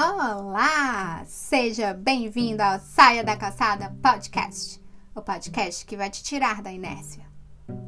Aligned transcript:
Olá! 0.00 1.24
Seja 1.26 1.92
bem-vindo 1.92 2.62
ao 2.62 2.78
Saia 2.78 3.24
da 3.24 3.36
Calçada 3.36 3.92
Podcast, 4.00 4.80
o 5.12 5.20
podcast 5.20 5.84
que 5.84 5.96
vai 5.96 6.08
te 6.08 6.22
tirar 6.22 6.62
da 6.62 6.72
inércia. 6.72 7.26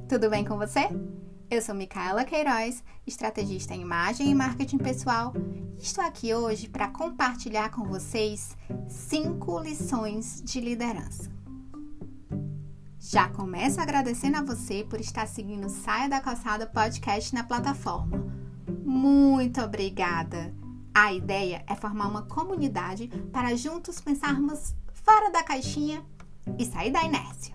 Tudo 0.08 0.28
bem 0.28 0.44
com 0.44 0.58
você? 0.58 0.88
Eu 1.48 1.62
sou 1.62 1.72
Micaela 1.72 2.24
Queiroz, 2.24 2.82
estrategista 3.06 3.76
em 3.76 3.82
imagem 3.82 4.28
e 4.28 4.34
marketing 4.34 4.78
pessoal, 4.78 5.32
e 5.78 5.84
estou 5.84 6.02
aqui 6.02 6.34
hoje 6.34 6.68
para 6.68 6.88
compartilhar 6.88 7.70
com 7.70 7.84
vocês 7.84 8.56
cinco 8.88 9.60
lições 9.60 10.42
de 10.44 10.60
liderança. 10.60 11.30
Já 12.98 13.28
começo 13.28 13.80
agradecendo 13.80 14.38
a 14.38 14.42
você 14.42 14.82
por 14.82 15.00
estar 15.00 15.28
seguindo 15.28 15.68
o 15.68 15.70
Saia 15.70 16.08
da 16.08 16.20
Calçada 16.20 16.66
Podcast 16.66 17.32
na 17.32 17.44
plataforma. 17.44 18.26
Muito 18.84 19.60
obrigada! 19.60 20.59
A 20.94 21.12
ideia 21.12 21.64
é 21.68 21.74
formar 21.76 22.08
uma 22.08 22.22
comunidade 22.22 23.08
para 23.32 23.56
juntos 23.56 24.00
pensarmos 24.00 24.74
fora 24.92 25.30
da 25.30 25.42
caixinha 25.42 26.04
e 26.58 26.64
sair 26.64 26.90
da 26.90 27.04
inércia. 27.04 27.54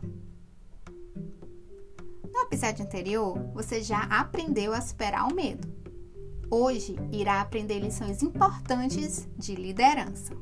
No 2.34 2.42
episódio 2.42 2.86
anterior, 2.86 3.38
você 3.54 3.82
já 3.82 4.04
aprendeu 4.04 4.74
a 4.74 4.82
superar 4.82 5.28
o 5.30 5.36
medo. 5.36 5.68
Hoje 6.50 6.96
irá 7.12 7.42
aprender 7.42 7.80
lições 7.80 8.24
importantes 8.24 9.28
de 9.38 9.56
liderança. 9.56 10.34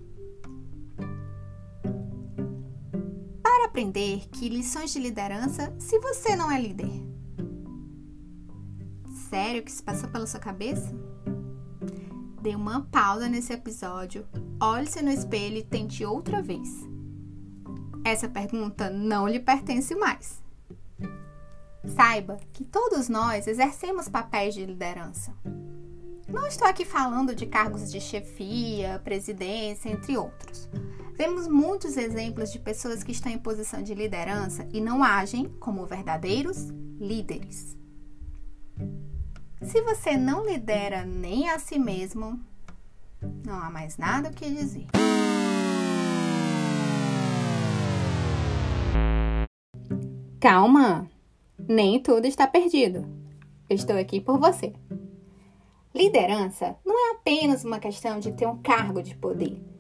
Para 3.42 3.66
aprender 3.66 4.28
que 4.30 4.50
lições 4.50 4.92
de 4.92 5.00
liderança 5.00 5.74
se 5.80 5.98
você 6.00 6.36
não 6.36 6.52
é 6.52 6.62
líder? 6.62 6.92
Sério 9.30 9.64
que 9.64 9.72
se 9.72 9.82
passou 9.82 10.10
pela 10.10 10.28
sua 10.28 10.40
cabeça? 10.40 10.94
Dê 12.44 12.58
uma 12.58 12.82
pausa 12.82 13.30
nesse 13.30 13.54
episódio, 13.54 14.28
olhe-se 14.62 15.02
no 15.02 15.10
espelho 15.10 15.56
e 15.56 15.64
tente 15.64 16.04
outra 16.04 16.42
vez. 16.42 16.68
Essa 18.04 18.28
pergunta 18.28 18.90
não 18.90 19.26
lhe 19.26 19.40
pertence 19.40 19.96
mais. 19.96 20.44
Saiba 21.96 22.38
que 22.52 22.66
todos 22.66 23.08
nós 23.08 23.48
exercemos 23.48 24.10
papéis 24.10 24.54
de 24.54 24.66
liderança. 24.66 25.34
Não 26.28 26.46
estou 26.46 26.68
aqui 26.68 26.84
falando 26.84 27.34
de 27.34 27.46
cargos 27.46 27.90
de 27.90 28.02
chefia, 28.02 29.00
presidência, 29.06 29.90
entre 29.90 30.18
outros. 30.18 30.70
Vemos 31.14 31.48
muitos 31.48 31.96
exemplos 31.96 32.52
de 32.52 32.60
pessoas 32.60 33.06
que 33.06 33.14
estão 33.14 33.32
em 33.32 33.38
posição 33.38 33.82
de 33.82 33.96
liderança 33.96 34.68
e 34.74 34.82
não 34.82 35.02
agem 35.02 35.48
como 35.62 35.86
verdadeiros 35.86 36.68
líderes. 37.00 37.78
Se 39.66 39.82
você 39.82 40.18
não 40.18 40.46
lidera 40.46 41.06
nem 41.06 41.50
a 41.50 41.58
si 41.58 41.80
mesmo, 41.80 42.40
não 43.46 43.56
há 43.56 43.70
mais 43.70 43.98
nada 43.98 44.30
o 44.30 44.34
que 44.34 44.50
dizer. 44.50 44.88
Calma! 50.40 51.10
Nem 51.58 52.02
tudo 52.02 52.28
está 52.28 52.46
perdido. 52.46 53.08
Eu 53.70 53.76
estou 53.76 53.98
aqui 53.98 54.20
por 54.20 54.38
você. 54.38 54.74
Liderança 55.96 56.76
não 56.86 57.12
é 57.12 57.16
apenas 57.16 57.64
uma 57.64 57.80
questão 57.80 58.20
de 58.20 58.34
ter 58.34 58.46
um 58.48 58.62
cargo 58.62 59.02
de 59.02 59.16
poder. 59.16 59.73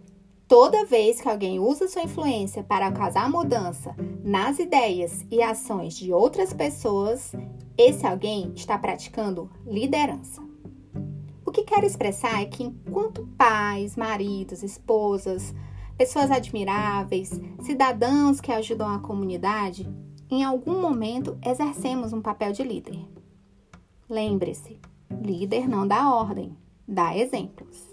Toda 0.47 0.85
vez 0.85 1.21
que 1.21 1.29
alguém 1.29 1.59
usa 1.59 1.87
sua 1.87 2.03
influência 2.03 2.63
para 2.63 2.91
causar 2.91 3.29
mudança 3.29 3.95
nas 4.23 4.59
ideias 4.59 5.25
e 5.31 5.41
ações 5.41 5.95
de 5.95 6.11
outras 6.11 6.53
pessoas, 6.53 7.33
esse 7.77 8.05
alguém 8.05 8.51
está 8.53 8.77
praticando 8.77 9.49
liderança. 9.65 10.41
O 11.45 11.51
que 11.51 11.63
quero 11.63 11.85
expressar 11.85 12.41
é 12.41 12.45
que, 12.45 12.63
enquanto 12.63 13.27
pais, 13.37 13.95
maridos, 13.95 14.63
esposas, 14.63 15.53
pessoas 15.97 16.29
admiráveis, 16.29 17.39
cidadãos 17.61 18.41
que 18.41 18.51
ajudam 18.51 18.89
a 18.89 18.99
comunidade, 18.99 19.89
em 20.29 20.43
algum 20.43 20.81
momento 20.81 21.37
exercemos 21.45 22.11
um 22.11 22.21
papel 22.21 22.51
de 22.51 22.63
líder. 22.63 22.99
Lembre-se, 24.09 24.79
líder 25.09 25.67
não 25.69 25.87
dá 25.87 26.13
ordem, 26.13 26.55
dá 26.87 27.17
exemplos. 27.17 27.92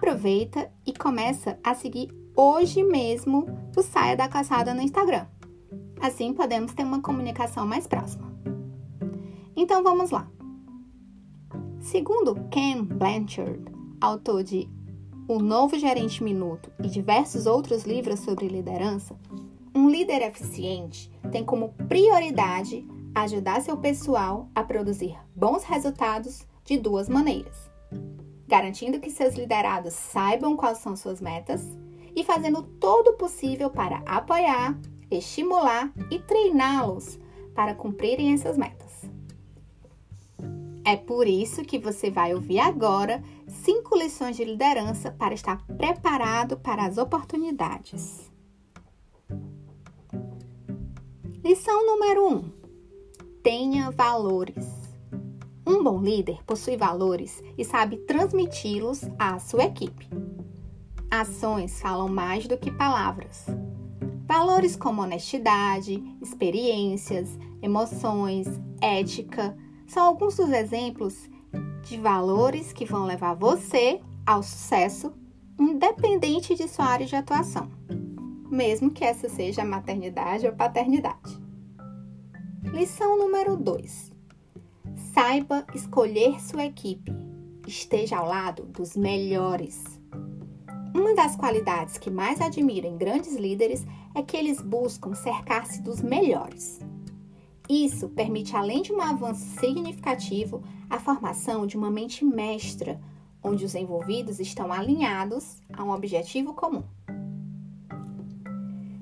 Aproveita 0.00 0.72
e 0.86 0.94
começa 0.94 1.58
a 1.62 1.74
seguir 1.74 2.08
hoje 2.34 2.82
mesmo 2.82 3.46
o 3.76 3.82
Saia 3.82 4.16
da 4.16 4.26
Caçada 4.28 4.72
no 4.72 4.80
Instagram. 4.80 5.26
Assim 6.00 6.32
podemos 6.32 6.72
ter 6.72 6.84
uma 6.84 7.02
comunicação 7.02 7.66
mais 7.66 7.86
próxima. 7.86 8.34
Então 9.54 9.82
vamos 9.82 10.10
lá. 10.10 10.26
Segundo 11.80 12.34
Ken 12.50 12.82
Blanchard, 12.82 13.62
autor 14.00 14.42
de 14.42 14.66
O 15.28 15.38
Novo 15.38 15.78
Gerente 15.78 16.24
Minuto 16.24 16.72
e 16.82 16.88
diversos 16.88 17.44
outros 17.44 17.84
livros 17.84 18.20
sobre 18.20 18.48
liderança, 18.48 19.14
um 19.74 19.90
líder 19.90 20.22
eficiente 20.22 21.10
tem 21.30 21.44
como 21.44 21.74
prioridade 21.90 22.88
ajudar 23.14 23.60
seu 23.60 23.76
pessoal 23.76 24.48
a 24.54 24.64
produzir 24.64 25.18
bons 25.36 25.62
resultados 25.62 26.46
de 26.64 26.78
duas 26.78 27.06
maneiras: 27.06 27.70
garantindo 28.50 28.98
que 28.98 29.08
seus 29.08 29.36
liderados 29.36 29.94
saibam 29.94 30.56
quais 30.56 30.78
são 30.78 30.96
suas 30.96 31.20
metas 31.20 31.62
e 32.16 32.24
fazendo 32.24 32.62
todo 32.62 33.10
o 33.10 33.16
possível 33.16 33.70
para 33.70 33.98
apoiar, 34.04 34.76
estimular 35.08 35.92
e 36.10 36.18
treiná-los 36.18 37.16
para 37.54 37.76
cumprirem 37.76 38.32
essas 38.32 38.58
metas. 38.58 38.90
É 40.84 40.96
por 40.96 41.28
isso 41.28 41.62
que 41.62 41.78
você 41.78 42.10
vai 42.10 42.34
ouvir 42.34 42.58
agora 42.58 43.22
cinco 43.46 43.96
lições 43.96 44.36
de 44.36 44.44
liderança 44.44 45.12
para 45.12 45.32
estar 45.32 45.64
preparado 45.76 46.56
para 46.56 46.84
as 46.84 46.98
oportunidades. 46.98 48.28
Lição 51.44 51.86
número 51.86 52.26
1: 52.26 52.34
um, 52.34 52.52
Tenha 53.44 53.90
valores. 53.92 54.69
Um 55.70 55.84
bom 55.84 56.00
líder 56.00 56.42
possui 56.44 56.76
valores 56.76 57.40
e 57.56 57.64
sabe 57.64 57.98
transmiti-los 57.98 59.04
à 59.16 59.38
sua 59.38 59.66
equipe. 59.66 60.10
Ações 61.08 61.80
falam 61.80 62.08
mais 62.08 62.48
do 62.48 62.58
que 62.58 62.72
palavras. 62.72 63.46
Valores 64.26 64.74
como 64.74 65.00
honestidade, 65.00 66.02
experiências, 66.20 67.38
emoções, 67.62 68.48
ética 68.80 69.56
são 69.86 70.08
alguns 70.08 70.34
dos 70.34 70.50
exemplos 70.50 71.30
de 71.84 71.96
valores 71.96 72.72
que 72.72 72.84
vão 72.84 73.04
levar 73.04 73.34
você 73.34 74.00
ao 74.26 74.42
sucesso, 74.42 75.12
independente 75.56 76.56
de 76.56 76.66
sua 76.66 76.86
área 76.86 77.06
de 77.06 77.14
atuação, 77.14 77.70
mesmo 78.50 78.90
que 78.90 79.04
essa 79.04 79.28
seja 79.28 79.64
maternidade 79.64 80.48
ou 80.48 80.52
paternidade. 80.52 81.40
Lição 82.72 83.16
número 83.16 83.56
2: 83.56 84.09
Saiba 85.12 85.66
escolher 85.74 86.40
sua 86.40 86.66
equipe. 86.66 87.12
Esteja 87.66 88.16
ao 88.16 88.26
lado 88.26 88.62
dos 88.66 88.96
melhores. 88.96 89.84
Uma 90.94 91.14
das 91.16 91.34
qualidades 91.34 91.98
que 91.98 92.08
mais 92.08 92.40
admiro 92.40 92.86
em 92.86 92.96
grandes 92.96 93.34
líderes 93.34 93.84
é 94.14 94.22
que 94.22 94.36
eles 94.36 94.60
buscam 94.60 95.12
cercar-se 95.14 95.82
dos 95.82 96.00
melhores. 96.00 96.78
Isso 97.68 98.08
permite, 98.10 98.54
além 98.54 98.82
de 98.82 98.92
um 98.92 99.00
avanço 99.00 99.44
significativo, 99.58 100.62
a 100.88 101.00
formação 101.00 101.66
de 101.66 101.76
uma 101.76 101.90
mente 101.90 102.24
mestra, 102.24 103.00
onde 103.42 103.64
os 103.64 103.74
envolvidos 103.74 104.38
estão 104.38 104.72
alinhados 104.72 105.60
a 105.72 105.82
um 105.82 105.90
objetivo 105.90 106.54
comum. 106.54 106.84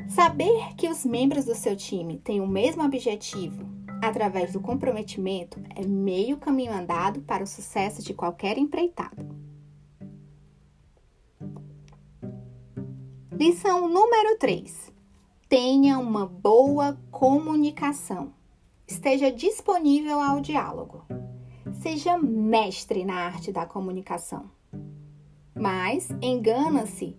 Saber 0.08 0.74
que 0.74 0.88
os 0.88 1.04
membros 1.04 1.44
do 1.44 1.54
seu 1.54 1.76
time 1.76 2.16
têm 2.18 2.40
o 2.40 2.46
mesmo 2.46 2.82
objetivo 2.82 3.77
através 4.02 4.52
do 4.52 4.60
comprometimento 4.60 5.60
é 5.74 5.86
meio 5.86 6.36
caminho 6.36 6.72
andado 6.72 7.20
para 7.22 7.44
o 7.44 7.46
sucesso 7.46 8.02
de 8.02 8.14
qualquer 8.14 8.58
empreitada. 8.58 9.26
Lição 13.32 13.88
número 13.88 14.36
3: 14.38 14.92
Tenha 15.48 15.98
uma 15.98 16.26
boa 16.26 16.98
comunicação. 17.10 18.32
Esteja 18.86 19.30
disponível 19.30 20.20
ao 20.20 20.40
diálogo. 20.40 21.04
Seja 21.80 22.18
mestre 22.18 23.04
na 23.04 23.14
arte 23.14 23.52
da 23.52 23.66
comunicação. 23.66 24.50
Mas 25.54 26.08
engana-se 26.22 27.16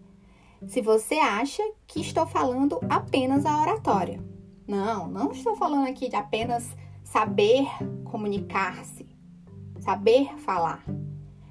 se 0.67 0.81
você 0.81 1.15
acha 1.15 1.63
que 1.87 2.01
estou 2.01 2.27
falando 2.27 2.79
apenas 2.89 3.45
a 3.45 3.61
oratória. 3.61 4.21
Não, 4.69 5.07
não 5.07 5.31
estou 5.31 5.55
falando 5.55 5.89
aqui 5.89 6.07
de 6.07 6.15
apenas 6.15 6.77
saber 7.03 7.67
comunicar-se, 8.05 9.05
saber 9.79 10.37
falar. 10.37 10.85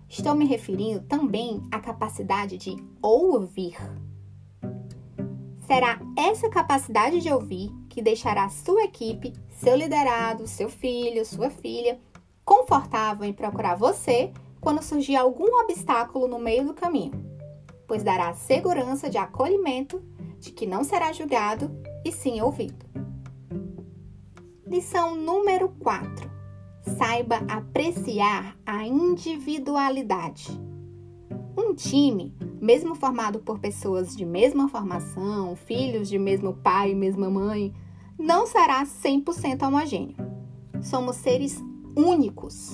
Estou 0.09 0.35
me 0.35 0.47
referindo 0.47 1.00
também 1.00 1.61
à 1.70 1.81
capacidade 1.81 2.56
de 2.56 2.76
ouvir 3.03 3.76
Será 5.69 6.00
essa 6.17 6.49
capacidade 6.49 7.20
de 7.20 7.31
ouvir 7.31 7.70
que 7.91 8.00
deixará 8.00 8.49
sua 8.49 8.85
equipe, 8.85 9.35
seu 9.50 9.76
liderado, 9.76 10.47
seu 10.47 10.70
filho, 10.70 11.26
sua 11.26 11.50
filha 11.50 12.00
confortável 12.43 13.29
em 13.29 13.35
procurar 13.35 13.75
você 13.75 14.32
quando 14.62 14.82
surgir 14.82 15.17
algum 15.17 15.61
obstáculo 15.61 16.26
no 16.26 16.38
meio 16.38 16.65
do 16.65 16.73
caminho, 16.73 17.12
pois 17.87 18.03
dará 18.03 18.32
segurança 18.32 19.11
de 19.11 19.19
acolhimento 19.19 20.03
de 20.38 20.53
que 20.53 20.67
não 20.67 20.82
será 20.82 21.12
julgado 21.12 21.70
e 22.03 22.11
sim 22.11 22.41
ouvido. 22.41 22.88
Lição 24.70 25.17
número 25.17 25.70
4. 25.81 26.31
Saiba 26.99 27.37
apreciar 27.49 28.55
a 28.67 28.87
individualidade. 28.87 30.47
Um 31.56 31.75
time, 31.75 32.37
mesmo 32.61 32.94
formado 32.94 33.38
por 33.38 33.59
pessoas 33.59 34.15
de 34.15 34.26
mesma 34.26 34.69
formação, 34.69 35.56
filhos 35.56 36.06
de 36.06 36.19
mesmo 36.19 36.53
pai 36.53 36.91
e 36.91 36.94
mesma 36.94 37.31
mãe, 37.31 37.75
não 38.19 38.47
será 38.47 38.85
100% 38.85 39.67
homogêneo. 39.67 40.17
Somos 40.82 41.17
seres 41.17 41.65
únicos. 41.97 42.70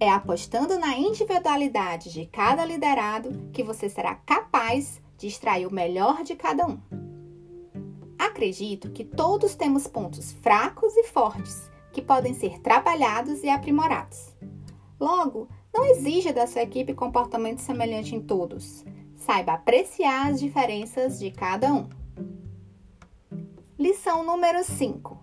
É 0.00 0.08
apostando 0.08 0.78
na 0.78 0.96
individualidade 0.96 2.10
de 2.10 2.24
cada 2.24 2.64
liderado 2.64 3.50
que 3.52 3.62
você 3.62 3.86
será 3.86 4.14
capaz 4.14 4.98
de 5.18 5.26
extrair 5.26 5.66
o 5.66 5.74
melhor 5.74 6.22
de 6.22 6.34
cada 6.34 6.66
um. 6.66 7.01
Acredito 8.22 8.88
que 8.90 9.02
todos 9.02 9.56
temos 9.56 9.88
pontos 9.88 10.30
fracos 10.30 10.96
e 10.96 11.02
fortes 11.02 11.68
que 11.92 12.00
podem 12.00 12.32
ser 12.32 12.60
trabalhados 12.60 13.42
e 13.42 13.48
aprimorados. 13.48 14.32
Logo, 14.98 15.48
não 15.74 15.84
exija 15.86 16.32
da 16.32 16.46
sua 16.46 16.62
equipe 16.62 16.94
comportamento 16.94 17.58
semelhante 17.58 18.14
em 18.14 18.20
todos. 18.20 18.84
Saiba 19.16 19.54
apreciar 19.54 20.30
as 20.30 20.38
diferenças 20.38 21.18
de 21.18 21.32
cada 21.32 21.74
um. 21.74 21.88
Lição 23.76 24.24
número 24.24 24.62
5. 24.62 25.20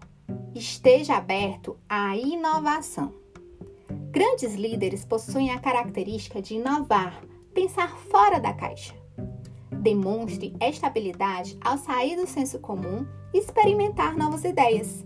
Esteja 0.53 1.15
aberto 1.15 1.79
à 1.87 2.17
inovação. 2.17 3.13
Grandes 4.11 4.55
líderes 4.55 5.05
possuem 5.05 5.51
a 5.51 5.59
característica 5.59 6.41
de 6.41 6.55
inovar, 6.55 7.23
pensar 7.53 7.97
fora 7.97 8.41
da 8.41 8.51
caixa. 8.51 8.93
Demonstre 9.79 10.53
esta 10.59 10.87
habilidade 10.87 11.57
ao 11.61 11.77
sair 11.77 12.17
do 12.17 12.27
senso 12.27 12.59
comum 12.59 13.05
e 13.33 13.37
experimentar 13.37 14.17
novas 14.17 14.43
ideias. 14.43 15.05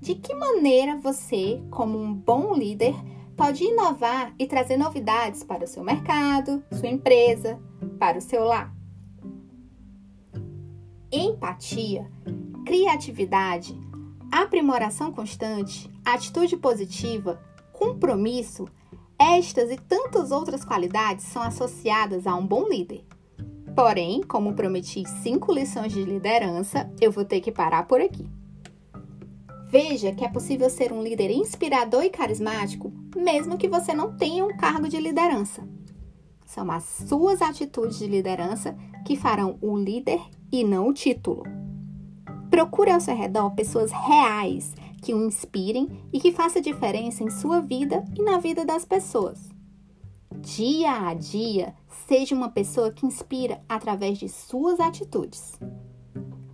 De 0.00 0.14
que 0.14 0.34
maneira 0.34 0.96
você, 0.96 1.62
como 1.70 1.98
um 1.98 2.14
bom 2.14 2.54
líder, 2.54 2.94
pode 3.36 3.62
inovar 3.62 4.34
e 4.38 4.46
trazer 4.46 4.78
novidades 4.78 5.44
para 5.44 5.64
o 5.64 5.66
seu 5.66 5.84
mercado, 5.84 6.64
sua 6.72 6.88
empresa, 6.88 7.60
para 7.98 8.16
o 8.16 8.22
seu 8.22 8.44
lar? 8.44 8.74
Empatia, 11.12 12.10
criatividade, 12.64 13.78
aprimoração 14.32 15.12
constante, 15.12 15.90
atitude 16.02 16.56
positiva, 16.56 17.38
compromisso, 17.70 18.66
estas 19.18 19.70
e 19.70 19.76
tantas 19.76 20.30
outras 20.30 20.64
qualidades 20.64 21.26
são 21.26 21.42
associadas 21.42 22.26
a 22.26 22.34
um 22.34 22.46
bom 22.46 22.66
líder. 22.66 23.04
Porém, 23.80 24.20
como 24.22 24.52
prometi 24.52 25.08
cinco 25.22 25.54
lições 25.54 25.90
de 25.90 26.04
liderança, 26.04 26.92
eu 27.00 27.10
vou 27.10 27.24
ter 27.24 27.40
que 27.40 27.50
parar 27.50 27.84
por 27.84 27.98
aqui. 27.98 28.28
Veja 29.70 30.12
que 30.12 30.22
é 30.22 30.28
possível 30.28 30.68
ser 30.68 30.92
um 30.92 31.02
líder 31.02 31.30
inspirador 31.30 32.04
e 32.04 32.10
carismático, 32.10 32.92
mesmo 33.16 33.56
que 33.56 33.70
você 33.70 33.94
não 33.94 34.14
tenha 34.14 34.44
um 34.44 34.54
cargo 34.54 34.86
de 34.86 35.00
liderança. 35.00 35.66
São 36.44 36.70
as 36.70 36.84
suas 37.08 37.40
atitudes 37.40 37.98
de 37.98 38.06
liderança 38.06 38.76
que 39.06 39.16
farão 39.16 39.56
o 39.62 39.74
líder 39.78 40.20
e 40.52 40.62
não 40.62 40.88
o 40.88 40.92
título. 40.92 41.44
Procure 42.50 42.90
ao 42.90 43.00
seu 43.00 43.16
redor 43.16 43.52
pessoas 43.52 43.90
reais 43.92 44.74
que 45.00 45.14
o 45.14 45.26
inspirem 45.26 45.88
e 46.12 46.20
que 46.20 46.32
façam 46.32 46.60
diferença 46.60 47.24
em 47.24 47.30
sua 47.30 47.60
vida 47.60 48.04
e 48.14 48.22
na 48.22 48.36
vida 48.36 48.62
das 48.62 48.84
pessoas. 48.84 49.49
Dia 50.42 51.08
a 51.08 51.12
dia, 51.12 51.74
seja 52.08 52.34
uma 52.34 52.48
pessoa 52.48 52.90
que 52.90 53.04
inspira 53.04 53.62
através 53.68 54.16
de 54.16 54.26
suas 54.26 54.80
atitudes. 54.80 55.60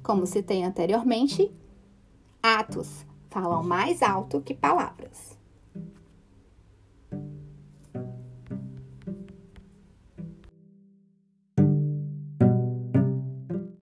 Como 0.02 0.26
citei 0.26 0.64
anteriormente, 0.64 1.54
atos 2.42 3.06
falam 3.30 3.62
mais 3.62 4.02
alto 4.02 4.40
que 4.40 4.54
palavras. 4.54 5.35